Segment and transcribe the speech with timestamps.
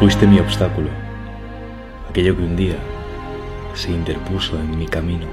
[0.00, 0.88] Fuiste mi obstáculo,
[2.08, 2.76] aquello que un día
[3.74, 5.26] se interpuso en mi camino,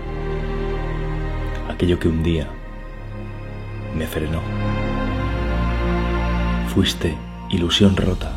[1.70, 2.50] aquello que un día
[3.96, 4.42] me frenó.
[6.68, 7.16] Fuiste
[7.50, 8.34] ilusión rota,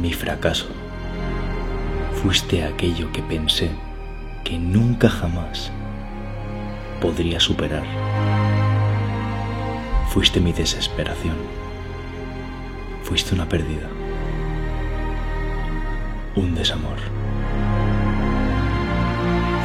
[0.00, 0.68] mi fracaso.
[2.22, 3.72] Fuiste aquello que pensé
[4.42, 5.70] que nunca jamás
[6.98, 7.84] podría superar.
[10.08, 11.36] Fuiste mi desesperación.
[13.02, 13.99] Fuiste una pérdida.
[16.36, 16.96] Un desamor.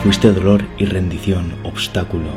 [0.01, 2.29] Fuiste dolor y rendición, obstáculo.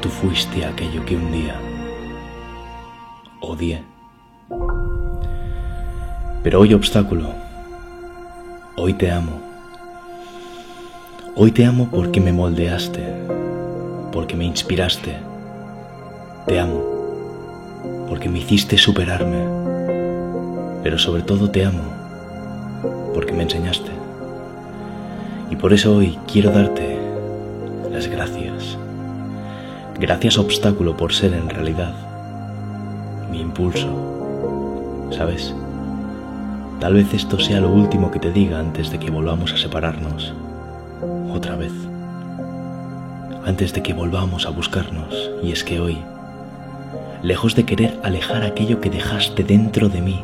[0.00, 1.60] Tú fuiste aquello que un día
[3.40, 3.82] odié.
[6.42, 7.34] Pero hoy obstáculo,
[8.76, 9.42] hoy te amo.
[11.36, 13.02] Hoy te amo porque me moldeaste,
[14.10, 15.18] porque me inspiraste.
[16.46, 16.82] Te amo
[18.08, 19.44] porque me hiciste superarme.
[20.82, 22.03] Pero sobre todo te amo
[23.14, 23.90] porque me enseñaste.
[25.50, 26.98] Y por eso hoy quiero darte
[27.90, 28.76] las gracias.
[29.98, 31.94] Gracias obstáculo por ser en realidad
[33.30, 35.08] mi impulso.
[35.10, 35.54] ¿Sabes?
[36.80, 40.34] Tal vez esto sea lo último que te diga antes de que volvamos a separarnos.
[41.32, 41.72] Otra vez.
[43.46, 45.30] Antes de que volvamos a buscarnos.
[45.42, 45.98] Y es que hoy,
[47.22, 50.20] lejos de querer alejar aquello que dejaste dentro de mí,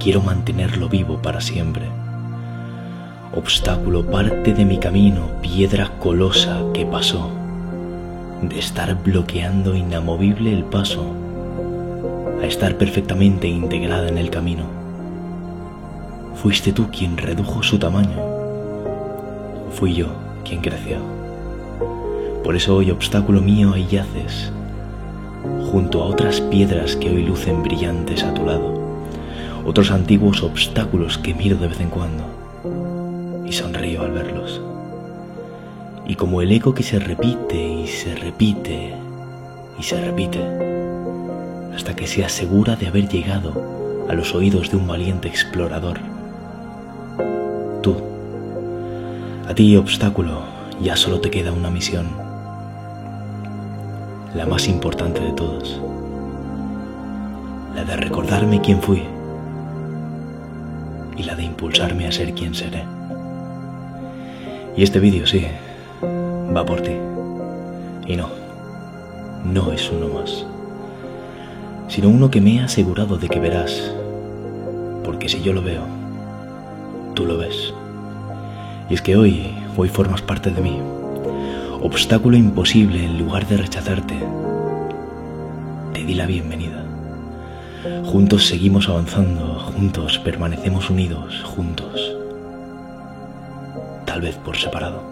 [0.00, 1.86] quiero mantenerlo vivo para siempre.
[3.32, 7.30] Obstáculo, parte de mi camino, piedra colosa que pasó,
[8.42, 11.04] de estar bloqueando inamovible el paso
[12.42, 14.64] a estar perfectamente integrada en el camino.
[16.36, 18.16] Fuiste tú quien redujo su tamaño.
[19.72, 20.06] Fui yo
[20.44, 20.98] quien creció.
[22.42, 24.50] Por eso hoy obstáculo mío ahí yaces,
[25.70, 28.79] junto a otras piedras que hoy lucen brillantes a tu lado,
[29.70, 32.24] otros antiguos obstáculos que miro de vez en cuando
[33.46, 34.60] y sonrío al verlos.
[36.08, 38.92] Y como el eco que se repite y se repite
[39.78, 40.40] y se repite,
[41.72, 46.00] hasta que se asegura de haber llegado a los oídos de un valiente explorador.
[47.80, 47.94] Tú,
[49.48, 50.42] a ti obstáculo,
[50.82, 52.08] ya solo te queda una misión,
[54.34, 55.78] la más importante de todas,
[57.76, 59.04] la de recordarme quién fui
[61.16, 62.84] y la de impulsarme a ser quien seré.
[64.76, 65.46] Y este vídeo sí,
[66.02, 66.92] va por ti.
[68.06, 68.28] Y no,
[69.44, 70.46] no es uno más
[71.90, 73.92] sino uno que me ha asegurado de que verás,
[75.04, 75.82] porque si yo lo veo,
[77.14, 77.74] tú lo ves.
[78.88, 80.78] Y es que hoy, hoy formas parte de mí,
[81.82, 84.14] obstáculo imposible en lugar de rechazarte.
[85.92, 86.89] Te di la bienvenida.
[88.04, 92.14] Juntos seguimos avanzando, juntos permanecemos unidos, juntos.
[94.04, 95.02] Tal vez por separado.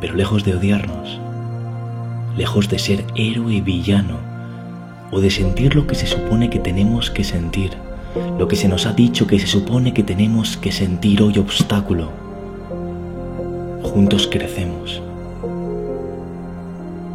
[0.00, 1.18] Pero lejos de odiarnos,
[2.36, 4.18] lejos de ser héroe villano,
[5.10, 7.70] o de sentir lo que se supone que tenemos que sentir,
[8.38, 12.10] lo que se nos ha dicho que se supone que tenemos que sentir hoy obstáculo.
[13.82, 15.00] Juntos crecemos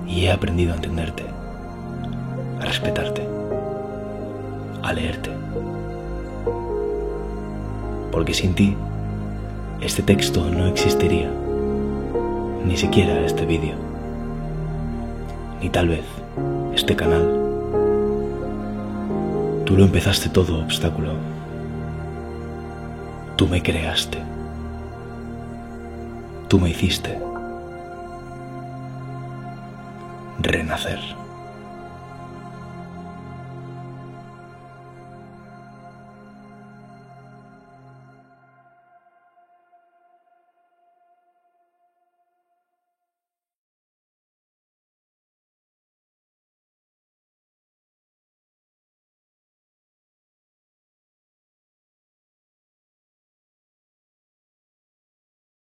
[0.07, 1.24] y he aprendido a entenderte,
[2.59, 3.38] a respetarte,
[4.84, 5.31] a leerte.
[8.12, 8.75] Porque sin ti,
[9.81, 11.29] este texto no existiría,
[12.66, 13.75] ni siquiera este vídeo,
[15.62, 16.06] ni tal vez
[16.73, 17.28] este canal.
[19.66, 21.13] Tú lo empezaste todo, obstáculo.
[23.35, 24.18] Tú me creaste.
[26.47, 27.19] Tú me hiciste
[30.39, 31.00] renacer.